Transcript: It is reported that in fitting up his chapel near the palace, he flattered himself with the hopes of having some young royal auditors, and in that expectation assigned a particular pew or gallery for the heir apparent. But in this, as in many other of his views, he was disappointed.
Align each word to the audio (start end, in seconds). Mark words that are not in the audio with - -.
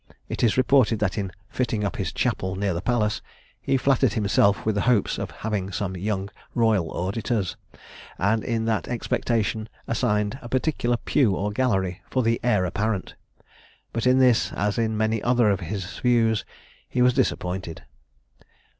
It 0.29 0.41
is 0.43 0.57
reported 0.57 0.97
that 0.97 1.15
in 1.15 1.31
fitting 1.47 1.83
up 1.83 1.97
his 1.97 2.11
chapel 2.11 2.55
near 2.55 2.73
the 2.73 2.81
palace, 2.81 3.21
he 3.61 3.77
flattered 3.77 4.13
himself 4.13 4.65
with 4.65 4.73
the 4.73 4.81
hopes 4.89 5.19
of 5.19 5.29
having 5.29 5.71
some 5.71 5.95
young 5.95 6.31
royal 6.55 6.91
auditors, 6.91 7.55
and 8.17 8.43
in 8.43 8.65
that 8.65 8.87
expectation 8.87 9.69
assigned 9.87 10.39
a 10.41 10.49
particular 10.49 10.97
pew 10.97 11.35
or 11.35 11.51
gallery 11.51 12.01
for 12.09 12.23
the 12.23 12.39
heir 12.43 12.65
apparent. 12.65 13.13
But 13.93 14.07
in 14.07 14.17
this, 14.17 14.51
as 14.53 14.79
in 14.79 14.97
many 14.97 15.21
other 15.21 15.51
of 15.51 15.59
his 15.59 15.99
views, 15.99 16.45
he 16.89 17.03
was 17.03 17.13
disappointed. 17.13 17.83